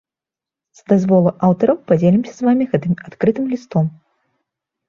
З 0.77 0.85
дазволу 0.93 1.33
аўтара 1.47 1.75
падзелімся 1.91 2.33
з 2.39 2.47
вамі 2.47 2.67
гэтым 2.73 2.93
адкрытым 3.11 3.45
лістом. 3.55 3.85